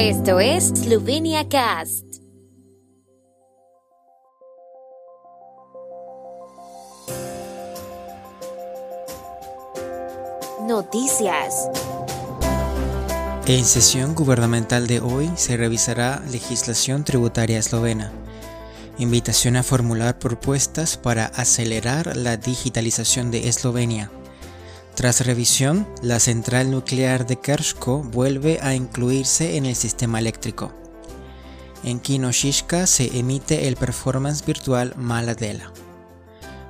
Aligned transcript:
Esto 0.00 0.38
es 0.38 0.68
Slovenia 0.68 1.48
Cast. 1.48 2.04
Noticias. 10.68 11.68
En 13.46 13.64
sesión 13.64 14.14
gubernamental 14.14 14.86
de 14.86 15.00
hoy 15.00 15.32
se 15.34 15.56
revisará 15.56 16.22
legislación 16.30 17.02
tributaria 17.02 17.58
eslovena. 17.58 18.12
Invitación 18.98 19.56
a 19.56 19.64
formular 19.64 20.20
propuestas 20.20 20.96
para 20.96 21.26
acelerar 21.26 22.16
la 22.16 22.36
digitalización 22.36 23.32
de 23.32 23.48
Eslovenia. 23.48 24.12
Tras 24.98 25.24
revisión, 25.24 25.86
la 26.02 26.18
central 26.18 26.72
nuclear 26.72 27.24
de 27.24 27.38
Krško 27.38 28.02
vuelve 28.02 28.58
a 28.60 28.74
incluirse 28.74 29.56
en 29.56 29.64
el 29.64 29.76
sistema 29.76 30.18
eléctrico. 30.18 30.72
En 31.84 32.00
Kino 32.00 32.32
se 32.32 33.16
emite 33.16 33.68
el 33.68 33.76
performance 33.76 34.44
virtual 34.44 34.94
Maladela. 34.96 35.72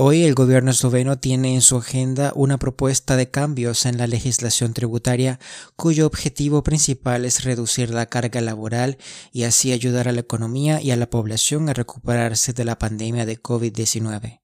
Hoy 0.00 0.22
el 0.22 0.36
gobierno 0.36 0.70
esloveno 0.70 1.18
tiene 1.18 1.54
en 1.54 1.60
su 1.60 1.76
agenda 1.76 2.30
una 2.36 2.56
propuesta 2.56 3.16
de 3.16 3.32
cambios 3.32 3.84
en 3.84 3.98
la 3.98 4.06
legislación 4.06 4.72
tributaria 4.72 5.40
cuyo 5.74 6.06
objetivo 6.06 6.62
principal 6.62 7.24
es 7.24 7.42
reducir 7.42 7.90
la 7.90 8.06
carga 8.06 8.40
laboral 8.40 8.96
y 9.32 9.42
así 9.42 9.72
ayudar 9.72 10.06
a 10.06 10.12
la 10.12 10.20
economía 10.20 10.80
y 10.80 10.92
a 10.92 10.96
la 10.96 11.10
población 11.10 11.68
a 11.68 11.72
recuperarse 11.72 12.52
de 12.52 12.64
la 12.64 12.78
pandemia 12.78 13.26
de 13.26 13.42
COVID-19. 13.42 14.38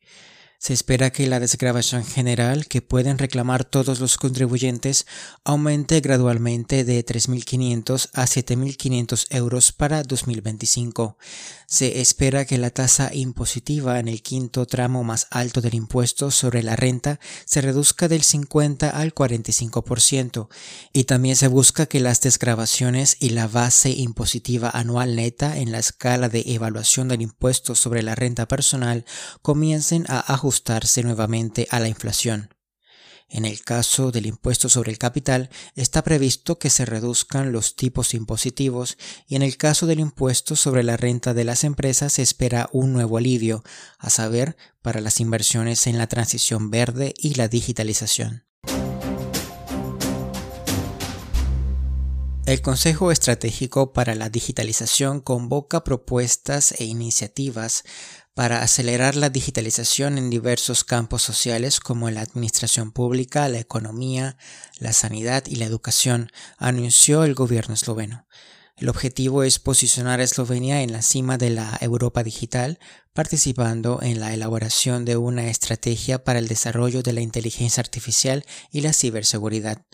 Se 0.64 0.72
espera 0.72 1.10
que 1.10 1.26
la 1.26 1.40
desgrabación 1.40 2.06
general 2.06 2.68
que 2.68 2.80
pueden 2.80 3.18
reclamar 3.18 3.66
todos 3.66 4.00
los 4.00 4.16
contribuyentes 4.16 5.04
aumente 5.44 6.00
gradualmente 6.00 6.84
de 6.84 7.04
3.500 7.04 8.08
a 8.14 8.24
7.500 8.24 9.26
euros 9.28 9.72
para 9.72 10.02
2025. 10.02 11.18
Se 11.66 12.00
espera 12.00 12.46
que 12.46 12.56
la 12.56 12.70
tasa 12.70 13.10
impositiva 13.12 13.98
en 13.98 14.08
el 14.08 14.22
quinto 14.22 14.64
tramo 14.64 15.04
más 15.04 15.26
alto 15.30 15.60
del 15.60 15.74
impuesto 15.74 16.30
sobre 16.30 16.62
la 16.62 16.76
renta 16.76 17.20
se 17.44 17.60
reduzca 17.60 18.08
del 18.08 18.22
50 18.22 18.88
al 18.88 19.14
45% 19.14 20.48
y 20.94 21.04
también 21.04 21.36
se 21.36 21.48
busca 21.48 21.84
que 21.84 22.00
las 22.00 22.22
desgrabaciones 22.22 23.18
y 23.20 23.30
la 23.30 23.48
base 23.48 23.90
impositiva 23.90 24.70
anual 24.70 25.14
neta 25.14 25.58
en 25.58 25.72
la 25.72 25.78
escala 25.78 26.30
de 26.30 26.42
evaluación 26.46 27.08
del 27.08 27.20
impuesto 27.20 27.74
sobre 27.74 28.02
la 28.02 28.14
renta 28.14 28.48
personal 28.48 29.04
comiencen 29.42 30.06
a 30.08 30.20
ajustar 30.32 30.53
ajustarse 30.54 31.02
nuevamente 31.02 31.66
a 31.70 31.80
la 31.80 31.88
inflación. 31.88 32.54
En 33.28 33.44
el 33.44 33.62
caso 33.62 34.12
del 34.12 34.26
impuesto 34.26 34.68
sobre 34.68 34.92
el 34.92 34.98
capital, 34.98 35.50
está 35.74 36.04
previsto 36.04 36.60
que 36.60 36.70
se 36.70 36.84
reduzcan 36.84 37.50
los 37.50 37.74
tipos 37.74 38.14
impositivos 38.14 38.96
y 39.26 39.34
en 39.34 39.42
el 39.42 39.56
caso 39.56 39.86
del 39.86 39.98
impuesto 39.98 40.54
sobre 40.54 40.84
la 40.84 40.96
renta 40.96 41.34
de 41.34 41.42
las 41.42 41.64
empresas 41.64 42.12
se 42.12 42.22
espera 42.22 42.68
un 42.70 42.92
nuevo 42.92 43.18
alivio, 43.18 43.64
a 43.98 44.10
saber, 44.10 44.56
para 44.80 45.00
las 45.00 45.18
inversiones 45.18 45.88
en 45.88 45.98
la 45.98 46.06
transición 46.06 46.70
verde 46.70 47.14
y 47.16 47.34
la 47.34 47.48
digitalización. 47.48 48.44
El 52.46 52.60
Consejo 52.60 53.10
Estratégico 53.10 53.94
para 53.94 54.14
la 54.14 54.28
Digitalización 54.28 55.22
convoca 55.22 55.82
propuestas 55.82 56.74
e 56.78 56.84
iniciativas 56.84 57.84
para 58.34 58.60
acelerar 58.60 59.16
la 59.16 59.30
digitalización 59.30 60.18
en 60.18 60.28
diversos 60.28 60.84
campos 60.84 61.22
sociales 61.22 61.80
como 61.80 62.10
la 62.10 62.20
administración 62.20 62.92
pública, 62.92 63.48
la 63.48 63.60
economía, 63.60 64.36
la 64.78 64.92
sanidad 64.92 65.44
y 65.46 65.56
la 65.56 65.64
educación, 65.64 66.30
anunció 66.58 67.24
el 67.24 67.34
gobierno 67.34 67.72
esloveno. 67.72 68.26
El 68.76 68.90
objetivo 68.90 69.42
es 69.42 69.58
posicionar 69.58 70.20
a 70.20 70.24
Eslovenia 70.24 70.82
en 70.82 70.92
la 70.92 71.00
cima 71.00 71.38
de 71.38 71.48
la 71.48 71.78
Europa 71.80 72.22
digital, 72.22 72.78
participando 73.14 74.00
en 74.02 74.20
la 74.20 74.34
elaboración 74.34 75.06
de 75.06 75.16
una 75.16 75.48
estrategia 75.48 76.24
para 76.24 76.40
el 76.40 76.48
desarrollo 76.48 77.02
de 77.02 77.14
la 77.14 77.22
inteligencia 77.22 77.80
artificial 77.80 78.44
y 78.70 78.82
la 78.82 78.92
ciberseguridad. 78.92 79.86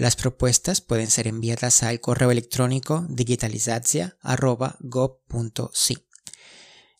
Las 0.00 0.16
propuestas 0.16 0.80
pueden 0.80 1.10
ser 1.10 1.26
enviadas 1.26 1.82
al 1.82 2.00
correo 2.00 2.30
electrónico 2.30 3.04
digitalizacia.gov.si. 3.10 5.98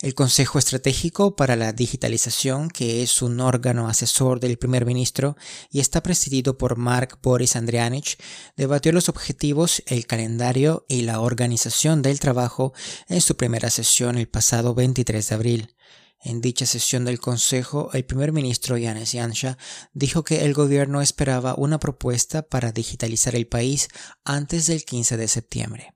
El 0.03 0.15
Consejo 0.15 0.59
Estratégico 0.59 1.35
para 1.35 1.57
la 1.57 1.73
Digitalización, 1.73 2.69
que 2.69 3.03
es 3.03 3.23
un 3.23 3.41
órgano 3.41 3.89
asesor 3.89 4.39
del 4.39 4.59
primer 4.59 4.85
ministro 4.85 5.39
y 5.71 5.81
está 5.81 6.03
presidido 6.03 6.59
por 6.59 6.77
Mark 6.77 7.21
Boris 7.23 7.57
Andrianich, 7.57 8.19
debatió 8.55 8.93
los 8.93 9.09
objetivos, 9.09 9.83
el 9.87 10.07
calendario 10.07 10.85
y 10.87 11.01
la 11.01 11.21
organización 11.21 12.03
del 12.03 12.21
trabajo 12.21 12.75
en 13.09 13.23
su 13.23 13.35
primera 13.35 13.71
sesión 13.71 14.19
el 14.19 14.29
pasado 14.29 14.75
23 14.75 15.27
de 15.27 15.35
abril. 15.35 15.75
En 16.23 16.43
dicha 16.43 16.67
sesión 16.67 17.07
del 17.07 17.19
Consejo, 17.19 17.91
el 17.95 18.05
primer 18.05 18.33
ministro 18.33 18.77
Yanis 18.77 19.13
Yansha 19.13 19.57
dijo 19.95 20.23
que 20.23 20.45
el 20.45 20.53
gobierno 20.53 21.01
esperaba 21.01 21.55
una 21.57 21.79
propuesta 21.79 22.43
para 22.43 22.73
digitalizar 22.73 23.35
el 23.35 23.47
país 23.47 23.89
antes 24.25 24.67
del 24.67 24.85
15 24.85 25.17
de 25.17 25.29
septiembre. 25.29 25.95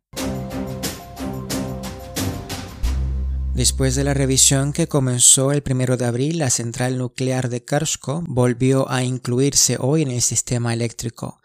Después 3.54 3.94
de 3.94 4.02
la 4.02 4.14
revisión 4.14 4.72
que 4.72 4.88
comenzó 4.88 5.52
el 5.52 5.62
1 5.64 5.96
de 5.96 6.06
abril, 6.06 6.38
la 6.38 6.50
central 6.50 6.98
nuclear 6.98 7.48
de 7.50 7.64
Krško 7.64 8.24
volvió 8.26 8.90
a 8.90 9.04
incluirse 9.04 9.76
hoy 9.78 10.02
en 10.02 10.10
el 10.10 10.22
sistema 10.22 10.72
eléctrico. 10.72 11.38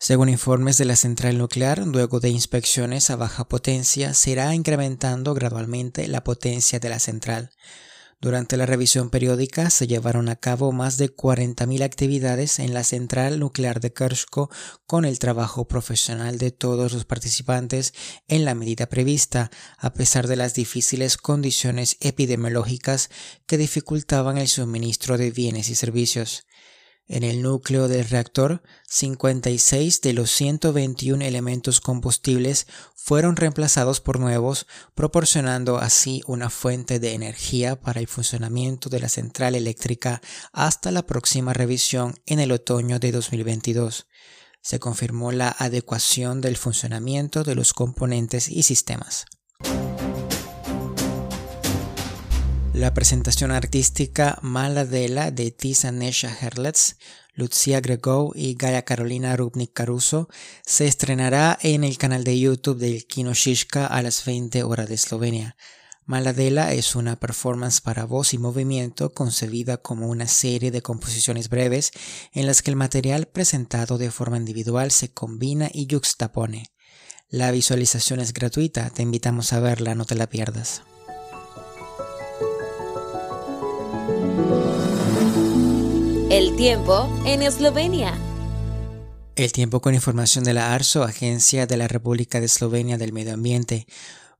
Según 0.00 0.28
informes 0.28 0.78
de 0.78 0.86
la 0.86 0.96
central 0.96 1.38
nuclear, 1.38 1.86
luego 1.86 2.18
de 2.18 2.30
inspecciones 2.30 3.10
a 3.10 3.16
baja 3.16 3.46
potencia, 3.46 4.14
se 4.14 4.32
irá 4.32 4.52
incrementando 4.54 5.34
gradualmente 5.34 6.08
la 6.08 6.24
potencia 6.24 6.80
de 6.80 6.88
la 6.88 6.98
central. 6.98 7.50
Durante 8.22 8.56
la 8.56 8.66
revisión 8.66 9.10
periódica 9.10 9.68
se 9.68 9.88
llevaron 9.88 10.28
a 10.28 10.36
cabo 10.36 10.70
más 10.70 10.96
de 10.96 11.12
40.000 11.12 11.82
actividades 11.82 12.60
en 12.60 12.72
la 12.72 12.84
central 12.84 13.40
nuclear 13.40 13.80
de 13.80 13.92
Krško 13.92 14.48
con 14.86 15.04
el 15.04 15.18
trabajo 15.18 15.66
profesional 15.66 16.38
de 16.38 16.52
todos 16.52 16.92
los 16.92 17.04
participantes 17.04 17.92
en 18.28 18.44
la 18.44 18.54
medida 18.54 18.86
prevista, 18.86 19.50
a 19.76 19.92
pesar 19.92 20.28
de 20.28 20.36
las 20.36 20.54
difíciles 20.54 21.16
condiciones 21.16 21.96
epidemiológicas 21.98 23.10
que 23.46 23.58
dificultaban 23.58 24.38
el 24.38 24.46
suministro 24.46 25.18
de 25.18 25.32
bienes 25.32 25.68
y 25.68 25.74
servicios. 25.74 26.46
En 27.08 27.24
el 27.24 27.42
núcleo 27.42 27.88
del 27.88 28.08
reactor, 28.08 28.62
56 28.88 30.00
de 30.00 30.12
los 30.12 30.30
121 30.30 31.24
elementos 31.24 31.80
combustibles 31.80 32.66
fueron 32.94 33.36
reemplazados 33.36 34.00
por 34.00 34.20
nuevos, 34.20 34.66
proporcionando 34.94 35.78
así 35.78 36.22
una 36.26 36.48
fuente 36.48 37.00
de 37.00 37.14
energía 37.14 37.80
para 37.80 38.00
el 38.00 38.06
funcionamiento 38.06 38.88
de 38.88 39.00
la 39.00 39.08
central 39.08 39.56
eléctrica 39.56 40.22
hasta 40.52 40.90
la 40.90 41.04
próxima 41.04 41.52
revisión 41.52 42.14
en 42.24 42.38
el 42.38 42.52
otoño 42.52 42.98
de 42.98 43.12
2022. 43.12 44.06
Se 44.62 44.78
confirmó 44.78 45.32
la 45.32 45.48
adecuación 45.58 46.40
del 46.40 46.56
funcionamiento 46.56 47.42
de 47.42 47.56
los 47.56 47.74
componentes 47.74 48.48
y 48.48 48.62
sistemas. 48.62 49.26
La 52.82 52.94
presentación 52.94 53.52
artística 53.52 54.40
Maladela 54.42 55.30
de 55.30 55.52
Tisa 55.52 55.92
Nesha 55.92 56.36
Herlitz, 56.40 56.96
Lucia 57.32 57.80
Gregou 57.80 58.32
y 58.34 58.54
Gaia 58.54 58.82
Carolina 58.82 59.36
Rubnik 59.36 59.72
Caruso 59.72 60.28
se 60.66 60.88
estrenará 60.88 61.56
en 61.62 61.84
el 61.84 61.96
canal 61.96 62.24
de 62.24 62.40
YouTube 62.40 62.78
del 62.78 63.06
Kino 63.06 63.34
Shishka 63.34 63.86
a 63.86 64.02
las 64.02 64.24
20 64.24 64.64
horas 64.64 64.88
de 64.88 64.96
Eslovenia. 64.96 65.56
Maladela 66.06 66.72
es 66.72 66.96
una 66.96 67.20
performance 67.20 67.80
para 67.80 68.04
voz 68.04 68.34
y 68.34 68.38
movimiento 68.38 69.12
concebida 69.12 69.76
como 69.76 70.08
una 70.08 70.26
serie 70.26 70.72
de 70.72 70.82
composiciones 70.82 71.48
breves 71.48 71.92
en 72.32 72.48
las 72.48 72.62
que 72.62 72.72
el 72.72 72.76
material 72.76 73.26
presentado 73.26 73.96
de 73.96 74.10
forma 74.10 74.38
individual 74.38 74.90
se 74.90 75.12
combina 75.12 75.70
y 75.72 75.86
juxtapone. 75.88 76.72
La 77.28 77.52
visualización 77.52 78.18
es 78.18 78.32
gratuita, 78.32 78.90
te 78.90 79.02
invitamos 79.02 79.52
a 79.52 79.60
verla, 79.60 79.94
no 79.94 80.04
te 80.04 80.16
la 80.16 80.28
pierdas. 80.28 80.82
Tiempo 86.62 87.10
en 87.26 87.42
Eslovenia. 87.42 88.14
El 89.34 89.50
tiempo 89.50 89.80
con 89.80 89.96
información 89.96 90.44
de 90.44 90.54
la 90.54 90.72
ARSO, 90.72 91.02
Agencia 91.02 91.66
de 91.66 91.76
la 91.76 91.88
República 91.88 92.38
de 92.38 92.46
Eslovenia 92.46 92.98
del 92.98 93.12
Medio 93.12 93.34
Ambiente. 93.34 93.84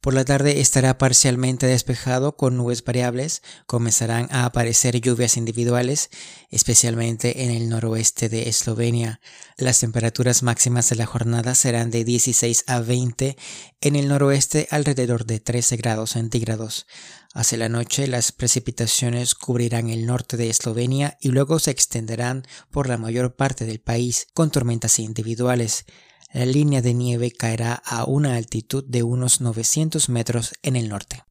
Por 0.02 0.14
la 0.14 0.24
tarde 0.24 0.60
estará 0.60 0.98
parcialmente 0.98 1.68
despejado 1.68 2.36
con 2.36 2.56
nubes 2.56 2.82
variables. 2.82 3.40
Comenzarán 3.66 4.26
a 4.32 4.46
aparecer 4.46 5.00
lluvias 5.00 5.36
individuales, 5.36 6.10
especialmente 6.50 7.44
en 7.44 7.52
el 7.52 7.68
noroeste 7.68 8.28
de 8.28 8.48
Eslovenia. 8.48 9.20
Las 9.56 9.78
temperaturas 9.78 10.42
máximas 10.42 10.90
de 10.90 10.96
la 10.96 11.06
jornada 11.06 11.54
serán 11.54 11.92
de 11.92 12.02
16 12.02 12.64
a 12.66 12.80
20, 12.80 13.36
en 13.80 13.94
el 13.94 14.08
noroeste 14.08 14.66
alrededor 14.72 15.24
de 15.24 15.38
13 15.38 15.76
grados 15.76 16.10
centígrados. 16.10 16.88
Hacia 17.32 17.58
la 17.58 17.68
noche 17.68 18.08
las 18.08 18.32
precipitaciones 18.32 19.36
cubrirán 19.36 19.88
el 19.88 20.04
norte 20.04 20.36
de 20.36 20.50
Eslovenia 20.50 21.16
y 21.20 21.28
luego 21.28 21.60
se 21.60 21.70
extenderán 21.70 22.44
por 22.72 22.88
la 22.88 22.98
mayor 22.98 23.36
parte 23.36 23.66
del 23.66 23.78
país 23.78 24.26
con 24.34 24.50
tormentas 24.50 24.98
individuales. 24.98 25.86
La 26.32 26.46
línea 26.46 26.80
de 26.80 26.94
nieve 26.94 27.30
caerá 27.30 27.74
a 27.74 28.04
una 28.04 28.36
altitud 28.36 28.82
de 28.84 29.02
unos 29.02 29.42
900 29.42 30.08
metros 30.08 30.54
en 30.62 30.76
el 30.76 30.88
norte. 30.88 31.24